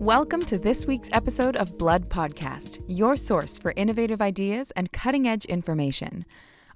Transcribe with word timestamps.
Welcome 0.00 0.46
to 0.46 0.56
this 0.56 0.86
week's 0.86 1.10
episode 1.12 1.56
of 1.56 1.76
Blood 1.76 2.08
Podcast, 2.08 2.82
your 2.86 3.18
source 3.18 3.58
for 3.58 3.74
innovative 3.76 4.22
ideas 4.22 4.70
and 4.70 4.90
cutting 4.92 5.28
edge 5.28 5.44
information. 5.44 6.24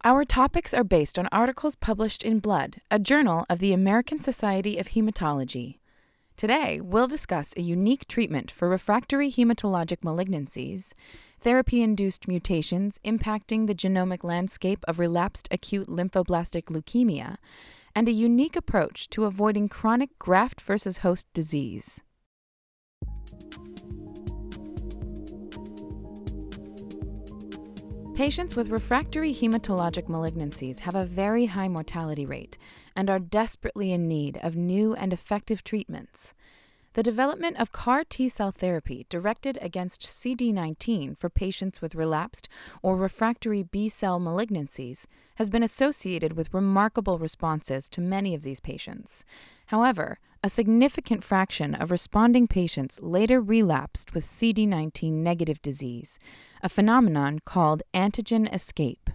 Our 0.04 0.26
topics 0.26 0.74
are 0.74 0.84
based 0.84 1.18
on 1.18 1.30
articles 1.32 1.74
published 1.74 2.22
in 2.22 2.40
Blood, 2.40 2.82
a 2.90 2.98
journal 2.98 3.46
of 3.48 3.60
the 3.60 3.72
American 3.72 4.20
Society 4.20 4.76
of 4.76 4.88
Hematology. 4.88 5.78
Today, 6.36 6.82
we'll 6.82 7.06
discuss 7.06 7.54
a 7.56 7.62
unique 7.62 8.06
treatment 8.08 8.50
for 8.50 8.68
refractory 8.68 9.32
hematologic 9.32 10.02
malignancies, 10.02 10.92
therapy 11.40 11.80
induced 11.80 12.28
mutations 12.28 13.00
impacting 13.06 13.66
the 13.66 13.74
genomic 13.74 14.22
landscape 14.22 14.84
of 14.86 14.98
relapsed 14.98 15.48
acute 15.50 15.88
lymphoblastic 15.88 16.64
leukemia, 16.64 17.36
and 17.94 18.06
a 18.06 18.12
unique 18.12 18.54
approach 18.54 19.08
to 19.08 19.24
avoiding 19.24 19.66
chronic 19.66 20.10
graft 20.18 20.60
versus 20.60 20.98
host 20.98 21.26
disease. 21.32 22.02
Patients 28.14 28.54
with 28.54 28.68
refractory 28.70 29.34
hematologic 29.34 30.04
malignancies 30.04 30.78
have 30.78 30.94
a 30.94 31.04
very 31.04 31.46
high 31.46 31.66
mortality 31.66 32.24
rate 32.24 32.56
and 32.94 33.10
are 33.10 33.18
desperately 33.18 33.90
in 33.90 34.06
need 34.06 34.38
of 34.40 34.54
new 34.54 34.94
and 34.94 35.12
effective 35.12 35.64
treatments. 35.64 36.32
The 36.94 37.02
development 37.02 37.58
of 37.58 37.72
CAR 37.72 38.04
T 38.04 38.28
cell 38.28 38.52
therapy 38.52 39.04
directed 39.08 39.58
against 39.60 40.02
CD19 40.02 41.18
for 41.18 41.28
patients 41.28 41.82
with 41.82 41.96
relapsed 41.96 42.48
or 42.82 42.96
refractory 42.96 43.64
B 43.64 43.88
cell 43.88 44.20
malignancies 44.20 45.06
has 45.34 45.50
been 45.50 45.64
associated 45.64 46.34
with 46.34 46.54
remarkable 46.54 47.18
responses 47.18 47.88
to 47.88 48.00
many 48.00 48.32
of 48.32 48.42
these 48.42 48.60
patients. 48.60 49.24
However, 49.66 50.20
a 50.44 50.48
significant 50.48 51.24
fraction 51.24 51.74
of 51.74 51.90
responding 51.90 52.46
patients 52.46 53.00
later 53.02 53.40
relapsed 53.40 54.14
with 54.14 54.24
CD19 54.24 55.14
negative 55.14 55.60
disease, 55.62 56.20
a 56.62 56.68
phenomenon 56.68 57.40
called 57.44 57.82
antigen 57.92 58.46
escape. 58.54 59.10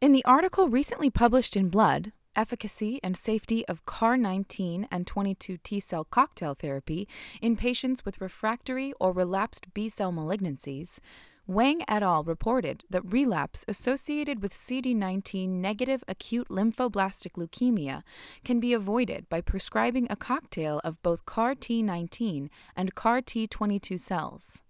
In 0.00 0.12
the 0.12 0.24
article 0.24 0.68
recently 0.68 1.10
published 1.10 1.56
in 1.56 1.70
Blood, 1.70 2.12
efficacy 2.36 3.00
and 3.02 3.16
safety 3.16 3.66
of 3.66 3.84
CAR 3.86 4.16
19 4.16 4.88
and 4.90 5.06
22 5.06 5.56
T 5.58 5.80
cell 5.80 6.04
cocktail 6.04 6.54
therapy 6.54 7.08
in 7.40 7.56
patients 7.56 8.04
with 8.04 8.20
refractory 8.20 8.92
or 9.00 9.12
relapsed 9.12 9.72
B 9.74 9.88
cell 9.88 10.12
malignancies, 10.12 11.00
Wang 11.46 11.82
et 11.88 12.02
al. 12.02 12.22
reported 12.22 12.84
that 12.90 13.12
relapse 13.12 13.64
associated 13.66 14.40
with 14.40 14.52
CD19 14.52 15.48
negative 15.48 16.04
acute 16.06 16.48
lymphoblastic 16.48 17.32
leukemia 17.32 18.02
can 18.44 18.60
be 18.60 18.72
avoided 18.72 19.28
by 19.28 19.40
prescribing 19.40 20.06
a 20.08 20.16
cocktail 20.16 20.80
of 20.84 21.02
both 21.02 21.26
CAR 21.26 21.54
T19 21.56 22.48
and 22.76 22.94
CAR 22.94 23.20
T22 23.20 23.98
cells. 23.98 24.62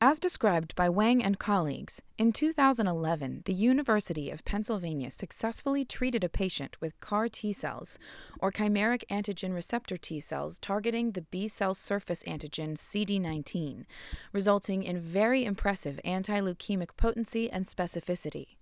As 0.00 0.20
described 0.20 0.76
by 0.76 0.88
Wang 0.88 1.24
and 1.24 1.40
colleagues, 1.40 2.00
in 2.18 2.32
2011, 2.32 3.42
the 3.46 3.52
University 3.52 4.30
of 4.30 4.44
Pennsylvania 4.44 5.10
successfully 5.10 5.84
treated 5.84 6.22
a 6.22 6.28
patient 6.28 6.80
with 6.80 7.00
CAR 7.00 7.28
T 7.28 7.52
cells, 7.52 7.98
or 8.38 8.52
chimeric 8.52 9.02
antigen 9.10 9.52
receptor 9.52 9.96
T 9.96 10.20
cells, 10.20 10.60
targeting 10.60 11.10
the 11.12 11.22
B 11.22 11.48
cell 11.48 11.74
surface 11.74 12.22
antigen 12.28 12.76
CD19, 12.76 13.86
resulting 14.32 14.84
in 14.84 15.00
very 15.00 15.44
impressive 15.44 15.98
anti 16.04 16.38
leukemic 16.38 16.96
potency 16.96 17.50
and 17.50 17.66
specificity. 17.66 18.57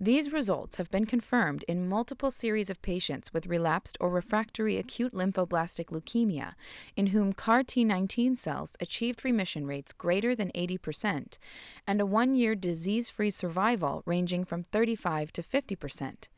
These 0.00 0.32
results 0.32 0.76
have 0.76 0.90
been 0.90 1.06
confirmed 1.06 1.64
in 1.68 1.88
multiple 1.88 2.32
series 2.32 2.68
of 2.68 2.82
patients 2.82 3.32
with 3.32 3.46
relapsed 3.46 3.96
or 4.00 4.10
refractory 4.10 4.76
acute 4.76 5.14
lymphoblastic 5.14 5.86
leukemia, 5.86 6.54
in 6.96 7.08
whom 7.08 7.32
CAR 7.32 7.62
T19 7.62 8.36
cells 8.36 8.76
achieved 8.80 9.24
remission 9.24 9.66
rates 9.66 9.92
greater 9.92 10.34
than 10.34 10.50
80%, 10.50 11.38
and 11.86 12.00
a 12.00 12.06
one 12.06 12.34
year 12.34 12.56
disease 12.56 13.08
free 13.08 13.30
survival 13.30 14.02
ranging 14.04 14.44
from 14.44 14.64
35 14.64 15.32
to 15.32 15.42
50%. 15.42 16.28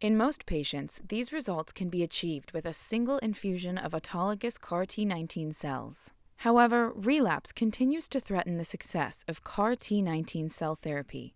In 0.00 0.16
most 0.16 0.46
patients, 0.46 1.00
these 1.08 1.32
results 1.32 1.72
can 1.72 1.88
be 1.88 2.04
achieved 2.04 2.52
with 2.52 2.64
a 2.64 2.72
single 2.72 3.18
infusion 3.18 3.76
of 3.76 3.92
autologous 3.92 4.60
CAR 4.60 4.84
T19 4.84 5.52
cells. 5.52 6.12
However, 6.38 6.92
relapse 6.94 7.50
continues 7.50 8.08
to 8.10 8.20
threaten 8.20 8.58
the 8.58 8.64
success 8.64 9.24
of 9.26 9.42
CAR 9.42 9.72
T19 9.72 10.48
cell 10.50 10.76
therapy. 10.76 11.34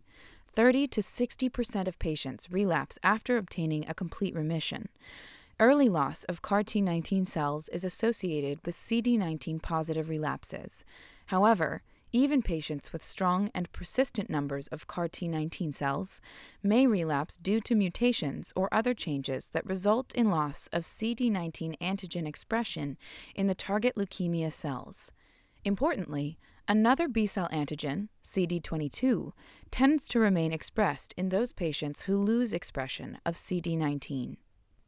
30 0.54 0.86
to 0.88 1.00
60% 1.00 1.88
of 1.88 1.98
patients 1.98 2.50
relapse 2.50 2.98
after 3.03 3.36
obtaining 3.36 3.84
a 3.88 3.94
complete 3.94 4.34
remission. 4.34 4.88
Early 5.60 5.88
loss 5.88 6.25
of 6.25 6.42
CAR 6.42 6.62
T19 6.62 7.26
cells 7.26 7.69
is 7.70 7.84
associated 7.84 8.60
with 8.64 8.76
CD19 8.76 9.60
positive 9.60 10.09
relapses. 10.09 10.84
However, 11.26 11.82
even 12.12 12.42
patients 12.42 12.92
with 12.92 13.04
strong 13.04 13.50
and 13.54 13.70
persistent 13.72 14.31
numbers 14.31 14.69
of 14.69 14.86
CAR 14.86 15.09
T19 15.09 15.75
cells 15.75 16.20
may 16.62 16.86
relapse 16.86 17.36
due 17.36 17.60
to 17.62 17.75
mutations 17.75 18.53
or 18.56 18.72
other 18.72 18.94
changes 18.94 19.50
that 19.50 19.66
result 19.66 20.15
in 20.15 20.30
loss 20.30 20.69
of 20.72 20.84
CD19 20.84 21.76
antigen 21.78 22.26
expression 22.26 22.97
in 23.34 23.47
the 23.47 23.54
target 23.54 23.94
leukemia 23.97 24.53
cells. 24.53 25.12
Importantly, 25.65 26.38
Another 26.71 27.09
B 27.09 27.25
cell 27.25 27.49
antigen, 27.51 28.09
CD22, 28.23 29.33
tends 29.71 30.06
to 30.09 30.21
remain 30.21 30.53
expressed 30.53 31.15
in 31.17 31.31
those 31.31 31.55
patients 31.55 32.03
who 32.03 32.23
lose 32.23 32.53
expression 32.53 33.17
of 33.25 33.37
CD19. 33.37 34.37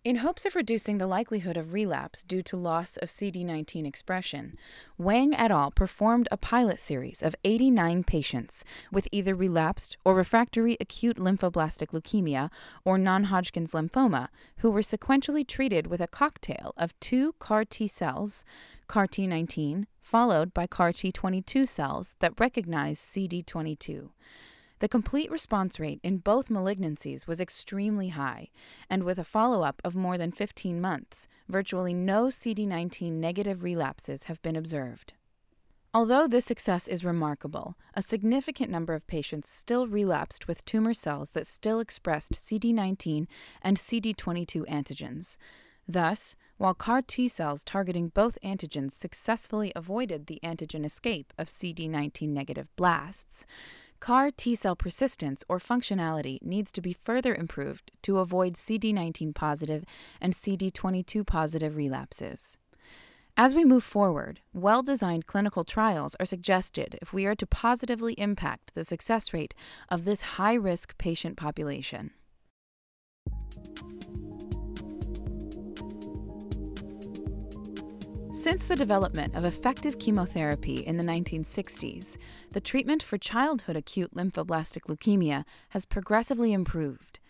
In 0.04 0.16
hopes 0.16 0.44
of 0.44 0.54
reducing 0.54 0.98
the 0.98 1.06
likelihood 1.06 1.56
of 1.56 1.72
relapse 1.72 2.22
due 2.22 2.42
to 2.42 2.56
loss 2.58 2.98
of 2.98 3.08
CD19 3.08 3.86
expression, 3.86 4.58
Wang 4.98 5.34
et 5.34 5.50
al. 5.50 5.70
performed 5.70 6.28
a 6.30 6.36
pilot 6.36 6.78
series 6.78 7.22
of 7.22 7.34
89 7.44 8.04
patients 8.04 8.62
with 8.92 9.08
either 9.10 9.34
relapsed 9.34 9.96
or 10.04 10.14
refractory 10.14 10.76
acute 10.80 11.16
lymphoblastic 11.16 11.92
leukemia 11.92 12.50
or 12.84 12.98
non 12.98 13.24
Hodgkin's 13.24 13.72
lymphoma 13.72 14.28
who 14.58 14.70
were 14.70 14.80
sequentially 14.82 15.46
treated 15.46 15.86
with 15.86 16.02
a 16.02 16.06
cocktail 16.06 16.74
of 16.76 16.98
two 17.00 17.34
CAR 17.38 17.64
T 17.64 17.86
cells, 17.88 18.44
CAR 18.86 19.06
T19, 19.06 19.86
followed 20.00 20.52
by 20.54 20.66
CAR 20.66 20.92
T22 20.92 21.68
cells 21.68 22.16
that 22.20 22.38
recognize 22.38 22.98
CD22. 22.98 24.10
The 24.80 24.88
complete 24.88 25.30
response 25.30 25.78
rate 25.78 26.00
in 26.02 26.18
both 26.18 26.48
malignancies 26.48 27.26
was 27.26 27.40
extremely 27.40 28.08
high, 28.08 28.48
and 28.88 29.04
with 29.04 29.18
a 29.18 29.24
follow 29.24 29.62
up 29.62 29.82
of 29.84 29.94
more 29.94 30.16
than 30.16 30.32
15 30.32 30.80
months, 30.80 31.28
virtually 31.48 31.92
no 31.92 32.26
CD19 32.26 33.12
negative 33.12 33.62
relapses 33.62 34.24
have 34.24 34.40
been 34.40 34.56
observed. 34.56 35.12
Although 35.92 36.28
this 36.28 36.44
success 36.44 36.86
is 36.86 37.04
remarkable, 37.04 37.74
a 37.94 38.00
significant 38.00 38.70
number 38.70 38.94
of 38.94 39.06
patients 39.06 39.50
still 39.50 39.86
relapsed 39.86 40.46
with 40.46 40.64
tumor 40.64 40.94
cells 40.94 41.30
that 41.32 41.48
still 41.48 41.80
expressed 41.80 42.32
CD19 42.32 43.26
and 43.60 43.76
CD22 43.76 44.66
antigens. 44.66 45.36
Thus, 45.92 46.36
while 46.56 46.74
CAR 46.74 47.02
T 47.02 47.26
cells 47.26 47.64
targeting 47.64 48.10
both 48.10 48.38
antigens 48.44 48.92
successfully 48.92 49.72
avoided 49.74 50.26
the 50.26 50.38
antigen 50.44 50.84
escape 50.84 51.32
of 51.36 51.48
CD19 51.48 52.28
negative 52.28 52.68
blasts, 52.76 53.44
CAR 53.98 54.30
T 54.30 54.54
cell 54.54 54.76
persistence 54.76 55.42
or 55.48 55.58
functionality 55.58 56.40
needs 56.42 56.70
to 56.72 56.80
be 56.80 56.92
further 56.92 57.34
improved 57.34 57.90
to 58.02 58.18
avoid 58.18 58.54
CD19 58.54 59.34
positive 59.34 59.84
and 60.20 60.32
CD22 60.32 61.26
positive 61.26 61.74
relapses. 61.74 62.56
As 63.36 63.52
we 63.52 63.64
move 63.64 63.82
forward, 63.82 64.38
well 64.54 64.84
designed 64.84 65.26
clinical 65.26 65.64
trials 65.64 66.14
are 66.20 66.26
suggested 66.26 67.00
if 67.02 67.12
we 67.12 67.26
are 67.26 67.34
to 67.34 67.46
positively 67.48 68.12
impact 68.12 68.74
the 68.74 68.84
success 68.84 69.32
rate 69.32 69.54
of 69.88 70.04
this 70.04 70.22
high 70.38 70.54
risk 70.54 70.96
patient 70.98 71.36
population. 71.36 72.12
Since 78.40 78.64
the 78.64 78.74
development 78.74 79.36
of 79.36 79.44
effective 79.44 79.98
chemotherapy 79.98 80.78
in 80.78 80.96
the 80.96 81.04
1960s, 81.04 82.16
the 82.52 82.60
treatment 82.62 83.02
for 83.02 83.18
childhood 83.18 83.76
acute 83.76 84.14
lymphoblastic 84.14 84.84
leukemia 84.88 85.44
has 85.68 85.84
progressively 85.84 86.54
improved. 86.54 87.20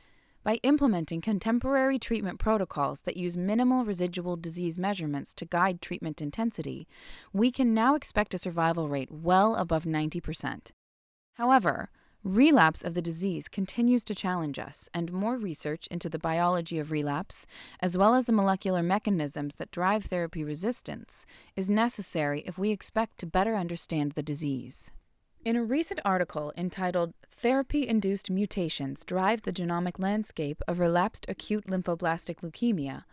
By 0.44 0.60
implementing 0.62 1.20
contemporary 1.20 1.98
treatment 1.98 2.38
protocols 2.38 3.00
that 3.00 3.16
use 3.16 3.36
minimal 3.36 3.84
residual 3.84 4.36
disease 4.36 4.78
measurements 4.78 5.34
to 5.34 5.44
guide 5.44 5.80
treatment 5.80 6.22
intensity, 6.22 6.86
we 7.32 7.50
can 7.50 7.74
now 7.74 7.96
expect 7.96 8.32
a 8.32 8.38
survival 8.38 8.88
rate 8.88 9.10
well 9.10 9.56
above 9.56 9.82
90%. 9.82 10.70
However, 11.34 11.90
Relapse 12.22 12.84
of 12.84 12.92
the 12.92 13.00
disease 13.00 13.48
continues 13.48 14.04
to 14.04 14.14
challenge 14.14 14.58
us, 14.58 14.90
and 14.92 15.10
more 15.10 15.38
research 15.38 15.86
into 15.86 16.10
the 16.10 16.18
biology 16.18 16.78
of 16.78 16.90
relapse, 16.90 17.46
as 17.80 17.96
well 17.96 18.14
as 18.14 18.26
the 18.26 18.32
molecular 18.32 18.82
mechanisms 18.82 19.54
that 19.54 19.70
drive 19.70 20.04
therapy 20.04 20.44
resistance, 20.44 21.24
is 21.56 21.70
necessary 21.70 22.42
if 22.44 22.58
we 22.58 22.72
expect 22.72 23.16
to 23.16 23.26
better 23.26 23.56
understand 23.56 24.12
the 24.12 24.22
disease. 24.22 24.92
In 25.42 25.56
a 25.56 25.64
recent 25.64 26.00
article 26.04 26.52
entitled 26.54 27.14
Therapy 27.30 27.88
Induced 27.88 28.30
Mutations 28.30 29.06
Drive 29.06 29.40
the 29.40 29.52
Genomic 29.54 29.98
Landscape 29.98 30.60
of 30.68 30.78
Relapsed 30.78 31.24
Acute 31.30 31.64
Lymphoblastic 31.64 32.42
Leukemia, 32.42 33.04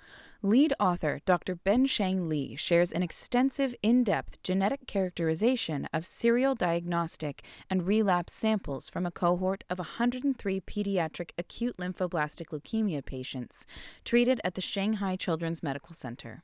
lead 0.41 0.74
author 0.77 1.21
Dr. 1.24 1.56
Benshang 1.56 2.27
Li 2.27 2.57
shares 2.57 2.91
an 2.91 3.01
extensive, 3.01 3.74
in 3.81 4.03
depth 4.03 4.44
genetic 4.44 4.88
characterization 4.88 5.88
of 5.94 6.06
serial 6.06 6.53
diagnostic 6.53 7.44
and 7.69 7.88
relapse 7.88 8.33
samples 8.33 8.89
from 8.89 9.06
a 9.06 9.12
cohort 9.12 9.63
of 9.69 9.80
103 9.80 10.59
pediatric 10.59 11.30
acute 11.38 11.77
lymphoblastic 11.77 12.47
leukemia 12.47 13.06
patients 13.06 13.65
treated 14.03 14.41
at 14.44 14.56
the 14.56 14.62
Shanghai 14.62 15.15
Children's 15.15 15.63
Medical 15.63 15.95
Center. 15.95 16.44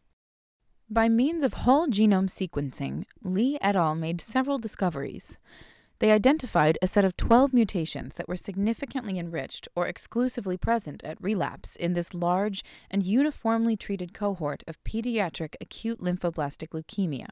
By 0.89 1.09
means 1.09 1.44
of 1.44 1.53
whole 1.53 1.88
genome 1.88 2.29
sequencing, 2.29 3.03
Li 3.21 3.57
et 3.62 3.75
al. 3.75 3.95
made 3.95 4.21
several 4.21 4.59
discoveries. 4.59 5.39
They 6.03 6.11
identified 6.11 6.77
a 6.81 6.88
set 6.88 7.05
of 7.05 7.15
12 7.15 7.53
mutations 7.53 8.15
that 8.15 8.27
were 8.27 8.35
significantly 8.35 9.17
enriched 9.17 9.69
or 9.73 9.88
exclusively 9.88 10.57
present 10.57 11.01
at 11.05 11.15
relapse 11.23 11.77
in 11.77 11.94
this 11.94 12.13
large 12.13 12.61
and 12.91 13.03
uniformly 13.03 13.77
treated 13.77 14.13
cohort 14.13 14.65
of 14.67 14.83
pediatric 14.83 15.55
acute 15.61 16.01
lymphoblastic 16.01 16.71
leukemia. 16.71 17.27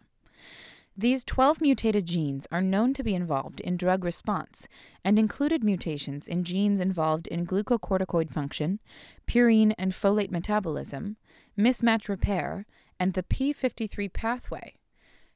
These 0.96 1.26
12 1.26 1.60
mutated 1.60 2.06
genes 2.06 2.48
are 2.50 2.62
known 2.62 2.94
to 2.94 3.04
be 3.04 3.14
involved 3.14 3.60
in 3.60 3.76
drug 3.76 4.06
response 4.06 4.70
and 5.04 5.20
included 5.20 5.66
mutations 5.66 6.30
in 6.30 6.46
genes 6.46 6.80
involved 6.80 7.28
in 7.28 7.46
glucocorticoid 7.46 8.32
function, 8.32 8.80
purine 9.28 9.74
and 9.78 9.92
folate 9.92 10.32
metabolism, 10.32 11.18
mismatch 11.60 12.08
repair, 12.08 12.66
and 12.98 13.16
the 13.16 13.24
p53 13.24 14.14
pathway. 14.14 14.76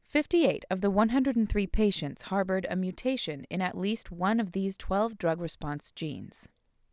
58 0.07 0.65
of 0.69 0.81
the 0.81 0.91
103 0.91 1.67
patients 1.67 2.23
harbored 2.23 2.67
a 2.69 2.75
mutation 2.75 3.45
in 3.49 3.61
at 3.61 3.77
least 3.77 4.11
one 4.11 4.39
of 4.39 4.51
these 4.51 4.77
12 4.77 5.17
drug 5.17 5.41
response 5.41 5.91
genes. 5.91 6.47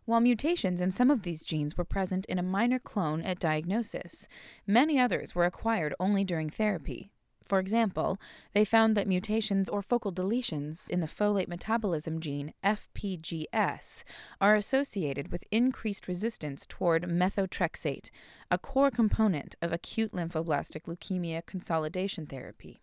While 0.04 0.20
mutations 0.20 0.80
in 0.80 0.90
some 0.90 1.10
of 1.10 1.22
these 1.22 1.44
genes 1.44 1.76
were 1.76 1.84
present 1.84 2.26
in 2.26 2.38
a 2.38 2.42
minor 2.42 2.78
clone 2.78 3.22
at 3.22 3.38
diagnosis, 3.38 4.26
many 4.66 4.98
others 4.98 5.34
were 5.34 5.44
acquired 5.44 5.94
only 6.00 6.24
during 6.24 6.50
therapy. 6.50 7.12
For 7.44 7.58
example, 7.58 8.18
they 8.54 8.64
found 8.64 8.96
that 8.96 9.06
mutations 9.06 9.68
or 9.68 9.82
focal 9.82 10.12
deletions 10.12 10.88
in 10.88 11.00
the 11.00 11.06
folate 11.06 11.48
metabolism 11.48 12.18
gene 12.18 12.54
FPGS 12.64 14.04
are 14.40 14.54
associated 14.54 15.30
with 15.30 15.44
increased 15.50 16.08
resistance 16.08 16.66
toward 16.66 17.02
methotrexate, 17.02 18.10
a 18.50 18.58
core 18.58 18.90
component 18.90 19.54
of 19.60 19.72
acute 19.72 20.12
lymphoblastic 20.12 20.84
leukemia 20.86 21.44
consolidation 21.44 22.26
therapy. 22.26 22.81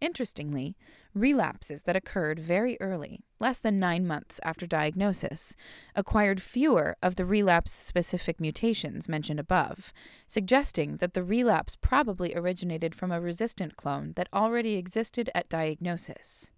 Interestingly, 0.00 0.76
relapses 1.14 1.82
that 1.82 1.96
occurred 1.96 2.38
very 2.38 2.76
early, 2.80 3.20
less 3.40 3.58
than 3.58 3.78
nine 3.78 4.06
months 4.06 4.40
after 4.44 4.66
diagnosis, 4.66 5.56
acquired 5.94 6.40
fewer 6.40 6.96
of 7.02 7.16
the 7.16 7.24
relapse 7.24 7.72
specific 7.72 8.40
mutations 8.40 9.08
mentioned 9.08 9.40
above, 9.40 9.92
suggesting 10.26 10.98
that 10.98 11.14
the 11.14 11.24
relapse 11.24 11.76
probably 11.76 12.34
originated 12.34 12.94
from 12.94 13.10
a 13.10 13.20
resistant 13.20 13.76
clone 13.76 14.12
that 14.16 14.28
already 14.32 14.74
existed 14.74 15.30
at 15.34 15.48
diagnosis. 15.48 16.52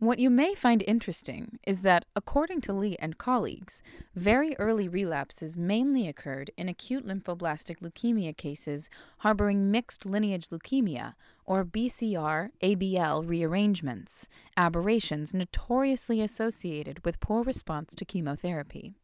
What 0.00 0.18
you 0.18 0.28
may 0.28 0.54
find 0.54 0.82
interesting 0.86 1.58
is 1.66 1.80
that, 1.80 2.04
according 2.14 2.60
to 2.62 2.72
Li 2.72 2.94
and 2.98 3.16
colleagues, 3.16 3.82
very 4.14 4.54
early 4.58 4.86
relapses 4.88 5.56
mainly 5.56 6.08
occurred 6.08 6.50
in 6.56 6.68
acute 6.68 7.06
lymphoblastic 7.06 7.78
leukemia 7.78 8.36
cases 8.36 8.90
harboring 9.18 9.70
mixed 9.70 10.04
lineage 10.04 10.48
leukemia, 10.48 11.14
or 11.46 11.64
BCR 11.64 12.50
ABL 12.62 13.28
rearrangements, 13.28 14.28
aberrations 14.56 15.34
notoriously 15.34 16.20
associated 16.20 17.04
with 17.04 17.20
poor 17.20 17.42
response 17.42 17.94
to 17.94 18.04
chemotherapy. 18.04 18.94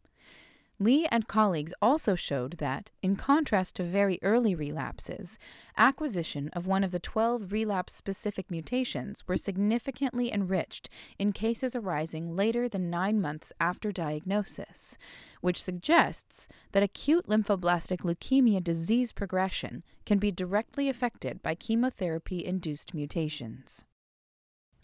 Li 0.82 1.06
and 1.10 1.28
colleagues 1.28 1.74
also 1.82 2.14
showed 2.14 2.52
that, 2.52 2.90
in 3.02 3.14
contrast 3.14 3.76
to 3.76 3.82
very 3.82 4.18
early 4.22 4.54
relapses, 4.54 5.38
acquisition 5.76 6.48
of 6.54 6.66
one 6.66 6.82
of 6.82 6.90
the 6.90 6.98
12 6.98 7.52
relapse 7.52 7.92
specific 7.92 8.50
mutations 8.50 9.28
were 9.28 9.36
significantly 9.36 10.32
enriched 10.32 10.88
in 11.18 11.32
cases 11.32 11.76
arising 11.76 12.34
later 12.34 12.66
than 12.66 12.88
nine 12.88 13.20
months 13.20 13.52
after 13.60 13.92
diagnosis, 13.92 14.96
which 15.42 15.62
suggests 15.62 16.48
that 16.72 16.82
acute 16.82 17.28
lymphoblastic 17.28 17.98
leukemia 17.98 18.64
disease 18.64 19.12
progression 19.12 19.84
can 20.06 20.18
be 20.18 20.32
directly 20.32 20.88
affected 20.88 21.42
by 21.42 21.54
chemotherapy 21.54 22.42
induced 22.42 22.94
mutations. 22.94 23.84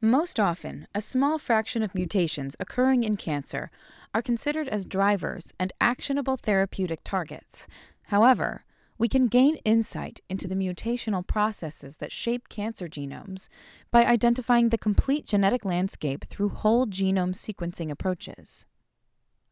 Most 0.01 0.39
often, 0.39 0.87
a 0.95 1.01
small 1.01 1.39
fraction 1.39 1.83
of 1.83 1.95
mutations 1.95 2.55
occurring 2.61 3.03
in 3.03 3.17
cancer 3.17 3.71
are 4.13 4.21
considered 4.21 4.69
as 4.69 4.85
drivers 4.85 5.55
and 5.59 5.73
actionable 5.81 6.37
therapeutic 6.37 7.01
targets. 7.03 7.67
However, 8.09 8.65
we 8.99 9.09
can 9.09 9.27
gain 9.27 9.57
insight 9.65 10.21
into 10.29 10.47
the 10.47 10.55
mutational 10.55 11.27
processes 11.27 11.97
that 11.97 12.13
shape 12.13 12.51
cancer 12.51 12.89
genomes 12.89 13.49
by 13.91 14.05
identifying 14.05 14.69
the 14.69 14.79
complete 14.79 15.25
genetic 15.25 15.65
landscape 15.65 16.27
through 16.27 16.51
whole 16.51 16.87
genome 16.87 17.35
sequencing 17.35 17.91
approaches. 17.91 18.67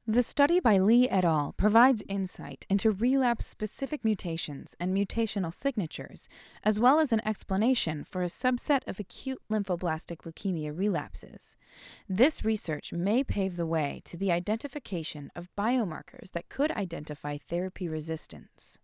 The 0.06 0.22
study 0.22 0.60
by 0.60 0.76
Li 0.76 1.08
et 1.08 1.24
al. 1.24 1.54
provides 1.56 2.02
insight 2.10 2.66
into 2.68 2.90
relapse 2.90 3.46
specific 3.46 4.04
mutations 4.04 4.76
and 4.78 4.94
mutational 4.94 5.50
signatures, 5.50 6.28
as 6.62 6.78
well 6.78 7.00
as 7.00 7.10
an 7.10 7.26
explanation 7.26 8.04
for 8.04 8.22
a 8.22 8.26
subset 8.26 8.80
of 8.86 9.00
acute 9.00 9.40
lymphoblastic 9.50 10.18
leukemia 10.26 10.76
relapses. 10.76 11.56
This 12.06 12.44
research 12.44 12.92
may 12.92 13.24
pave 13.24 13.56
the 13.56 13.64
way 13.64 14.02
to 14.04 14.18
the 14.18 14.30
identification 14.30 15.30
of 15.34 15.48
biomarkers 15.56 16.32
that 16.32 16.50
could 16.50 16.70
identify 16.72 17.38
therapy 17.38 17.88
resistance. 17.88 18.80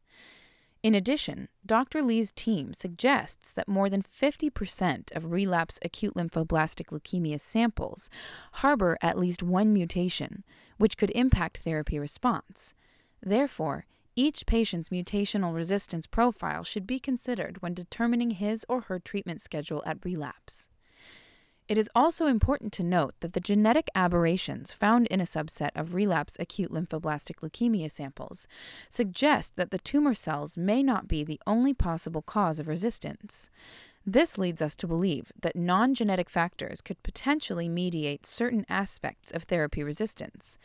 In 0.82 0.94
addition, 0.94 1.48
Dr. 1.66 2.00
Li's 2.00 2.32
team 2.32 2.72
suggests 2.72 3.52
that 3.52 3.68
more 3.68 3.90
than 3.90 4.02
50% 4.02 5.14
of 5.14 5.30
relapse 5.30 5.78
acute 5.82 6.14
lymphoblastic 6.14 6.86
leukemia 6.86 7.38
samples 7.38 8.08
harbor 8.54 8.96
at 9.02 9.18
least 9.18 9.42
one 9.42 9.74
mutation, 9.74 10.42
which 10.78 10.96
could 10.96 11.10
impact 11.10 11.58
therapy 11.58 11.98
response. 11.98 12.74
Therefore, 13.22 13.84
each 14.16 14.46
patient's 14.46 14.88
mutational 14.88 15.54
resistance 15.54 16.06
profile 16.06 16.64
should 16.64 16.86
be 16.86 16.98
considered 16.98 17.60
when 17.60 17.74
determining 17.74 18.30
his 18.30 18.64
or 18.66 18.82
her 18.82 18.98
treatment 18.98 19.42
schedule 19.42 19.82
at 19.84 20.02
relapse. 20.02 20.70
It 21.70 21.78
is 21.78 21.88
also 21.94 22.26
important 22.26 22.72
to 22.72 22.82
note 22.82 23.14
that 23.20 23.32
the 23.32 23.38
genetic 23.38 23.90
aberrations 23.94 24.72
found 24.72 25.06
in 25.06 25.20
a 25.20 25.24
subset 25.24 25.70
of 25.76 25.94
relapse 25.94 26.36
acute 26.40 26.72
lymphoblastic 26.72 27.36
leukemia 27.44 27.88
samples 27.88 28.48
suggest 28.88 29.54
that 29.54 29.70
the 29.70 29.78
tumor 29.78 30.12
cells 30.12 30.58
may 30.58 30.82
not 30.82 31.06
be 31.06 31.22
the 31.22 31.40
only 31.46 31.72
possible 31.72 32.22
cause 32.22 32.58
of 32.58 32.66
resistance. 32.66 33.50
This 34.04 34.36
leads 34.36 34.60
us 34.60 34.74
to 34.76 34.88
believe 34.88 35.30
that 35.40 35.54
non 35.54 35.94
genetic 35.94 36.28
factors 36.28 36.80
could 36.80 37.00
potentially 37.04 37.68
mediate 37.68 38.26
certain 38.26 38.66
aspects 38.68 39.30
of 39.30 39.44
therapy 39.44 39.84
resistance. 39.84 40.58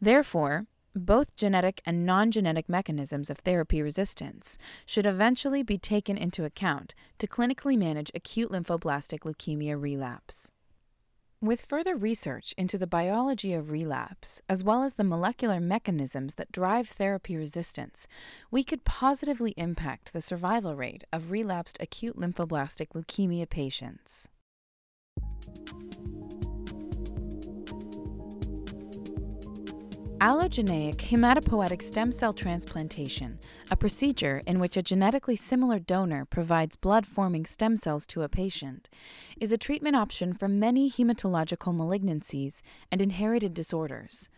Therefore, 0.00 0.64
both 0.98 1.36
genetic 1.36 1.80
and 1.84 2.04
non 2.04 2.30
genetic 2.30 2.68
mechanisms 2.68 3.30
of 3.30 3.38
therapy 3.38 3.82
resistance 3.82 4.58
should 4.86 5.06
eventually 5.06 5.62
be 5.62 5.78
taken 5.78 6.16
into 6.16 6.44
account 6.44 6.94
to 7.18 7.26
clinically 7.26 7.78
manage 7.78 8.10
acute 8.14 8.50
lymphoblastic 8.50 9.20
leukemia 9.20 9.80
relapse. 9.80 10.52
With 11.40 11.66
further 11.66 11.94
research 11.94 12.52
into 12.58 12.78
the 12.78 12.88
biology 12.88 13.52
of 13.52 13.70
relapse, 13.70 14.42
as 14.48 14.64
well 14.64 14.82
as 14.82 14.94
the 14.94 15.04
molecular 15.04 15.60
mechanisms 15.60 16.34
that 16.34 16.50
drive 16.50 16.88
therapy 16.88 17.36
resistance, 17.36 18.08
we 18.50 18.64
could 18.64 18.84
positively 18.84 19.54
impact 19.56 20.12
the 20.12 20.20
survival 20.20 20.74
rate 20.74 21.04
of 21.12 21.30
relapsed 21.30 21.78
acute 21.80 22.16
lymphoblastic 22.16 22.88
leukemia 22.88 23.48
patients. 23.48 24.28
Allogeneic 30.20 30.96
hematopoietic 30.96 31.80
stem 31.80 32.10
cell 32.10 32.32
transplantation, 32.32 33.38
a 33.70 33.76
procedure 33.76 34.42
in 34.48 34.58
which 34.58 34.76
a 34.76 34.82
genetically 34.82 35.36
similar 35.36 35.78
donor 35.78 36.24
provides 36.24 36.74
blood 36.74 37.06
forming 37.06 37.46
stem 37.46 37.76
cells 37.76 38.04
to 38.08 38.22
a 38.22 38.28
patient, 38.28 38.90
is 39.40 39.52
a 39.52 39.56
treatment 39.56 39.94
option 39.94 40.34
for 40.34 40.48
many 40.48 40.90
hematological 40.90 41.72
malignancies 41.72 42.62
and 42.90 43.00
inherited 43.00 43.54
disorders. 43.54 44.28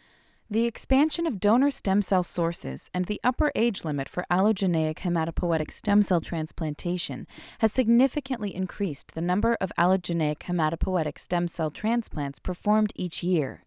The 0.50 0.66
expansion 0.66 1.26
of 1.26 1.40
donor 1.40 1.70
stem 1.70 2.02
cell 2.02 2.24
sources 2.24 2.90
and 2.92 3.06
the 3.06 3.20
upper 3.24 3.50
age 3.54 3.82
limit 3.82 4.06
for 4.06 4.26
allogeneic 4.30 4.98
hematopoietic 4.98 5.70
stem 5.70 6.02
cell 6.02 6.20
transplantation 6.20 7.26
has 7.60 7.72
significantly 7.72 8.54
increased 8.54 9.14
the 9.14 9.22
number 9.22 9.56
of 9.62 9.72
allogeneic 9.78 10.40
hematopoietic 10.40 11.18
stem 11.18 11.48
cell 11.48 11.70
transplants 11.70 12.38
performed 12.38 12.92
each 12.96 13.22
year. 13.22 13.64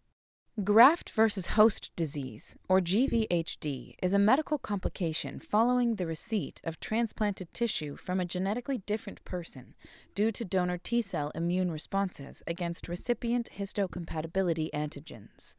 Graft 0.61 1.09
versus 1.09 1.47
host 1.47 1.89
disease, 1.95 2.55
or 2.69 2.79
GVHD, 2.79 3.95
is 4.03 4.13
a 4.13 4.19
medical 4.19 4.59
complication 4.59 5.39
following 5.39 5.95
the 5.95 6.05
receipt 6.05 6.61
of 6.63 6.79
transplanted 6.79 7.51
tissue 7.55 7.95
from 7.95 8.19
a 8.19 8.25
genetically 8.25 8.77
different 8.77 9.25
person 9.25 9.73
due 10.13 10.29
to 10.31 10.45
donor 10.45 10.77
T 10.77 11.01
cell 11.01 11.31
immune 11.33 11.71
responses 11.71 12.43
against 12.45 12.87
recipient 12.87 13.49
histocompatibility 13.57 14.69
antigens. 14.75 15.55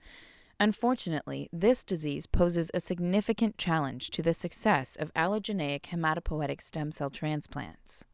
Unfortunately, 0.60 1.48
this 1.52 1.82
disease 1.82 2.26
poses 2.26 2.70
a 2.72 2.78
significant 2.78 3.58
challenge 3.58 4.10
to 4.10 4.22
the 4.22 4.32
success 4.32 4.94
of 4.94 5.12
allogeneic 5.14 5.86
hematopoietic 5.86 6.60
stem 6.62 6.92
cell 6.92 7.10
transplants. 7.10 8.06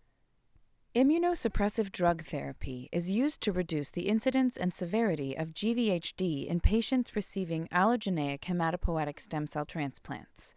Immunosuppressive 0.93 1.93
drug 1.93 2.25
therapy 2.25 2.89
is 2.91 3.13
used 3.13 3.41
to 3.43 3.53
reduce 3.53 3.93
the 3.93 4.09
incidence 4.09 4.57
and 4.57 4.75
severity 4.75 5.37
of 5.39 5.55
GVHD 5.55 6.49
in 6.49 6.59
patients 6.59 7.15
receiving 7.15 7.69
allogeneic 7.69 8.41
hematopoietic 8.41 9.21
stem 9.21 9.47
cell 9.47 9.65
transplants. 9.65 10.57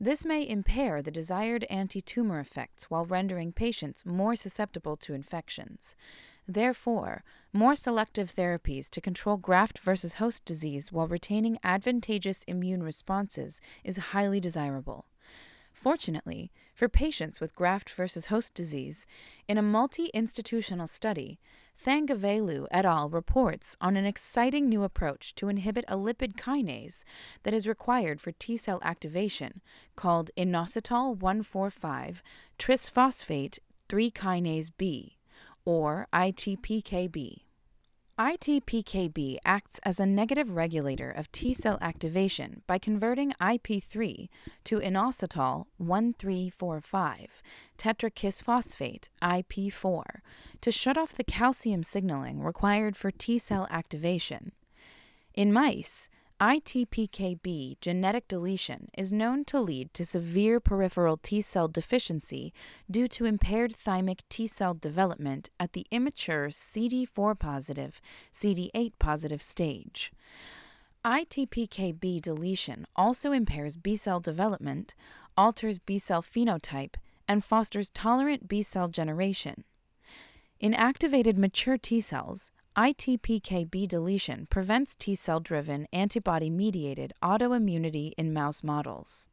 This 0.00 0.24
may 0.24 0.48
impair 0.48 1.02
the 1.02 1.10
desired 1.10 1.64
anti 1.68 2.00
tumor 2.00 2.40
effects 2.40 2.88
while 2.88 3.04
rendering 3.04 3.52
patients 3.52 4.06
more 4.06 4.34
susceptible 4.34 4.96
to 4.96 5.12
infections. 5.12 5.94
Therefore, 6.48 7.22
more 7.52 7.76
selective 7.76 8.34
therapies 8.34 8.88
to 8.88 9.02
control 9.02 9.36
graft 9.36 9.78
versus 9.80 10.14
host 10.14 10.46
disease 10.46 10.90
while 10.90 11.06
retaining 11.06 11.58
advantageous 11.62 12.44
immune 12.44 12.82
responses 12.82 13.60
is 13.84 13.98
highly 13.98 14.40
desirable. 14.40 15.04
Fortunately, 15.76 16.50
for 16.74 16.88
patients 16.88 17.38
with 17.38 17.54
graft 17.54 17.90
versus 17.90 18.26
host 18.26 18.54
disease, 18.54 19.06
in 19.46 19.58
a 19.58 19.62
multi 19.62 20.06
institutional 20.14 20.86
study, 20.86 21.38
Thangavelu 21.78 22.66
et 22.70 22.86
al. 22.86 23.10
reports 23.10 23.76
on 23.78 23.94
an 23.94 24.06
exciting 24.06 24.70
new 24.70 24.84
approach 24.84 25.34
to 25.34 25.50
inhibit 25.50 25.84
a 25.86 25.98
lipid 25.98 26.36
kinase 26.36 27.04
that 27.42 27.52
is 27.52 27.68
required 27.68 28.22
for 28.22 28.32
T 28.32 28.56
cell 28.56 28.80
activation 28.82 29.60
called 29.96 30.30
inositol 30.34 31.18
145 31.18 32.22
trisphosphate 32.58 33.58
3 33.90 34.10
kinase 34.10 34.70
B, 34.78 35.18
or 35.66 36.08
ITPKB. 36.10 37.42
ITPKB 38.18 39.36
acts 39.44 39.78
as 39.82 40.00
a 40.00 40.06
negative 40.06 40.56
regulator 40.56 41.10
of 41.10 41.30
T 41.32 41.52
cell 41.52 41.76
activation 41.82 42.62
by 42.66 42.78
converting 42.78 43.32
IP3 43.32 44.30
to 44.64 44.78
inositol 44.78 45.66
1345 45.76 47.42
tetrakisphosphate 47.76 49.10
IP4 49.20 50.02
to 50.62 50.72
shut 50.72 50.96
off 50.96 51.12
the 51.12 51.24
calcium 51.24 51.82
signaling 51.82 52.40
required 52.40 52.96
for 52.96 53.10
T 53.10 53.36
cell 53.38 53.66
activation. 53.70 54.52
In 55.34 55.52
mice, 55.52 56.08
ITPKB 56.40 57.80
genetic 57.80 58.28
deletion 58.28 58.90
is 58.98 59.10
known 59.10 59.42
to 59.46 59.58
lead 59.58 59.94
to 59.94 60.04
severe 60.04 60.60
peripheral 60.60 61.16
T 61.16 61.40
cell 61.40 61.66
deficiency 61.66 62.52
due 62.90 63.08
to 63.08 63.24
impaired 63.24 63.72
thymic 63.72 64.20
T 64.28 64.46
cell 64.46 64.74
development 64.74 65.48
at 65.58 65.72
the 65.72 65.86
immature 65.90 66.48
CD4 66.48 67.38
positive, 67.38 68.02
CD8 68.34 68.92
positive 68.98 69.40
stage. 69.40 70.12
ITPKB 71.06 72.20
deletion 72.20 72.86
also 72.94 73.32
impairs 73.32 73.76
B 73.76 73.96
cell 73.96 74.20
development, 74.20 74.94
alters 75.38 75.78
B 75.78 75.98
cell 75.98 76.20
phenotype, 76.20 76.96
and 77.26 77.42
fosters 77.42 77.88
tolerant 77.88 78.46
B 78.46 78.60
cell 78.60 78.88
generation. 78.88 79.64
In 80.60 80.74
activated 80.74 81.38
mature 81.38 81.78
T 81.78 82.02
cells, 82.02 82.50
ITPKB 82.76 83.88
deletion 83.88 84.46
prevents 84.50 84.94
T 84.94 85.14
cell 85.14 85.40
driven 85.40 85.86
antibody 85.94 86.50
mediated 86.50 87.14
autoimmunity 87.22 88.12
in 88.18 88.34
mouse 88.34 88.62
models. 88.62 89.28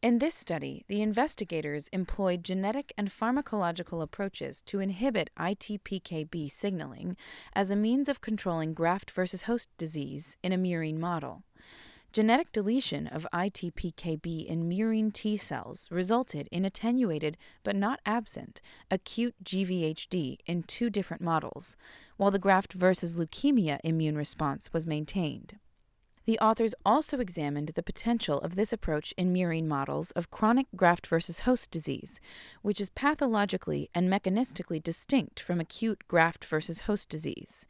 In 0.00 0.20
this 0.20 0.36
study, 0.36 0.84
the 0.86 1.02
investigators 1.02 1.88
employed 1.88 2.44
genetic 2.44 2.92
and 2.96 3.10
pharmacological 3.10 4.00
approaches 4.00 4.62
to 4.66 4.78
inhibit 4.78 5.30
ITPKB 5.36 6.48
signaling 6.48 7.16
as 7.56 7.72
a 7.72 7.76
means 7.76 8.08
of 8.08 8.20
controlling 8.20 8.72
graft 8.72 9.10
versus 9.10 9.42
host 9.42 9.68
disease 9.76 10.36
in 10.44 10.52
a 10.52 10.56
murine 10.56 10.98
model. 10.98 11.42
Genetic 12.14 12.52
deletion 12.52 13.08
of 13.08 13.26
ITPKB 13.32 14.46
in 14.46 14.68
murine 14.68 15.12
T 15.12 15.36
cells 15.36 15.90
resulted 15.90 16.48
in 16.52 16.64
attenuated 16.64 17.36
but 17.64 17.74
not 17.74 17.98
absent 18.06 18.60
acute 18.88 19.34
GVHD 19.42 20.38
in 20.46 20.62
two 20.62 20.90
different 20.90 21.24
models, 21.24 21.76
while 22.16 22.30
the 22.30 22.38
graft 22.38 22.72
versus 22.72 23.16
leukemia 23.16 23.80
immune 23.82 24.16
response 24.16 24.72
was 24.72 24.86
maintained. 24.86 25.58
The 26.24 26.38
authors 26.38 26.72
also 26.86 27.18
examined 27.18 27.72
the 27.74 27.82
potential 27.82 28.38
of 28.42 28.54
this 28.54 28.72
approach 28.72 29.12
in 29.16 29.34
murine 29.34 29.66
models 29.66 30.12
of 30.12 30.30
chronic 30.30 30.68
graft 30.76 31.08
versus 31.08 31.40
host 31.40 31.72
disease, 31.72 32.20
which 32.62 32.80
is 32.80 32.90
pathologically 32.90 33.90
and 33.92 34.08
mechanistically 34.08 34.80
distinct 34.80 35.40
from 35.40 35.58
acute 35.58 36.04
graft 36.06 36.44
versus 36.44 36.82
host 36.82 37.08
disease. 37.08 37.66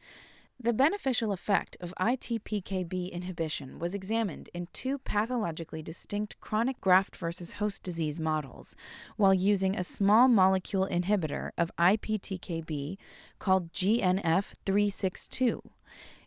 The 0.60 0.72
beneficial 0.72 1.32
effect 1.32 1.76
of 1.80 1.92
ITPKB 2.00 3.10
inhibition 3.10 3.78
was 3.78 3.94
examined 3.94 4.48
in 4.54 4.68
two 4.72 4.98
pathologically 4.98 5.82
distinct 5.82 6.40
chronic 6.40 6.80
graft 6.80 7.16
versus 7.16 7.54
host 7.54 7.82
disease 7.82 8.18
models 8.18 8.74
while 9.16 9.34
using 9.34 9.76
a 9.76 9.84
small 9.84 10.26
molecule 10.28 10.88
inhibitor 10.90 11.50
of 11.58 11.70
IPTKB 11.78 12.96
called 13.38 13.72
GNF362. 13.72 15.60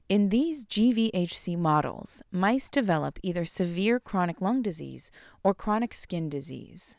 In 0.09 0.29
these 0.29 0.65
GVHD 0.65 1.57
models, 1.57 2.21
mice 2.31 2.69
develop 2.69 3.19
either 3.23 3.43
severe 3.43 3.99
chronic 3.99 4.39
lung 4.39 4.61
disease 4.61 5.11
or 5.43 5.53
chronic 5.53 5.93
skin 5.93 6.29
disease. 6.29 6.97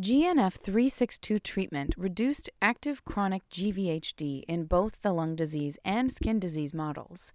GNF 0.00 0.54
362 0.54 1.38
treatment 1.40 1.94
reduced 1.98 2.48
active 2.62 3.04
chronic 3.04 3.46
GVHD 3.50 4.42
in 4.48 4.64
both 4.64 5.02
the 5.02 5.12
lung 5.12 5.36
disease 5.36 5.76
and 5.84 6.10
skin 6.10 6.40
disease 6.40 6.72
models. 6.72 7.30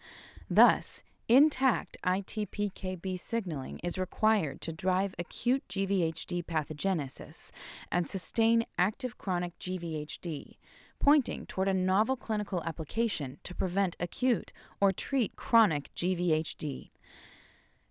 Thus, 0.49 1.03
intact 1.27 1.97
ITPKB 2.03 3.19
signaling 3.19 3.79
is 3.83 3.99
required 3.99 4.59
to 4.61 4.73
drive 4.73 5.13
acute 5.19 5.65
GVHD 5.69 6.43
pathogenesis 6.45 7.51
and 7.91 8.09
sustain 8.09 8.65
active 8.75 9.19
chronic 9.19 9.57
GVHD, 9.59 10.57
pointing 10.99 11.45
toward 11.45 11.67
a 11.67 11.75
novel 11.75 12.15
clinical 12.15 12.63
application 12.63 13.37
to 13.43 13.53
prevent 13.53 13.95
acute 13.99 14.51
or 14.81 14.91
treat 14.91 15.35
chronic 15.35 15.93
GVHD. 15.95 16.89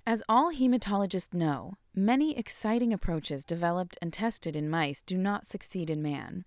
As 0.08 0.22
all 0.28 0.52
hematologists 0.52 1.34
know, 1.34 1.74
many 1.92 2.38
exciting 2.38 2.92
approaches 2.92 3.44
developed 3.44 3.98
and 4.00 4.12
tested 4.12 4.54
in 4.54 4.70
mice 4.70 5.02
do 5.02 5.16
not 5.16 5.48
succeed 5.48 5.90
in 5.90 6.00
man. 6.00 6.44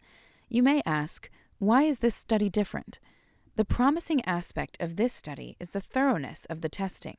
You 0.47 0.63
may 0.63 0.81
ask, 0.85 1.29
why 1.57 1.83
is 1.83 1.99
this 1.99 2.15
study 2.15 2.49
different? 2.49 2.99
The 3.57 3.65
promising 3.65 4.23
aspect 4.23 4.77
of 4.79 4.95
this 4.95 5.11
study 5.11 5.57
is 5.59 5.71
the 5.71 5.81
thoroughness 5.81 6.45
of 6.45 6.61
the 6.61 6.69
testing. 6.69 7.17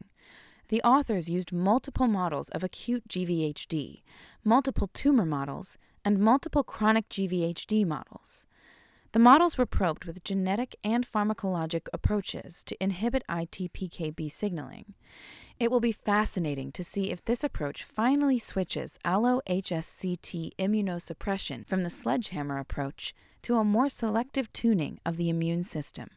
The 0.68 0.80
authors 0.80 1.28
used 1.28 1.52
multiple 1.52 2.09
models 2.09 2.49
of 2.49 2.64
acute 2.64 3.06
GVHD, 3.06 4.00
multiple 4.42 4.88
tumor 4.94 5.26
models, 5.26 5.76
and 6.06 6.18
multiple 6.18 6.64
chronic 6.64 7.11
GVHD 7.11 7.87
models. 7.87 8.47
The 9.12 9.19
models 9.19 9.59
were 9.59 9.67
probed 9.67 10.05
with 10.05 10.23
genetic 10.23 10.76
and 10.85 11.05
pharmacologic 11.05 11.88
approaches 11.93 12.62
to 12.62 12.81
inhibit 12.81 13.25
ITPKB 13.29 14.31
signaling. 14.31 14.95
It 15.59 15.69
will 15.71 15.81
be 15.81 15.90
fascinating 15.90 16.71
to 16.73 16.85
see 16.85 17.11
if 17.11 17.25
this 17.25 17.43
approach 17.43 17.83
finally 17.83 18.38
switches 18.38 18.99
allo 19.05 19.40
HSCT 19.49 20.52
immunosuppression 20.57 21.67
from 21.67 21.83
the 21.83 21.90
sledgehammer 21.90 22.59
approach 22.59 23.12
to 23.43 23.57
a 23.57 23.64
more 23.64 23.88
selective 23.88 24.52
tuning 24.52 25.00
of 25.05 25.17
the 25.17 25.29
immune 25.29 25.64
system. 25.64 26.11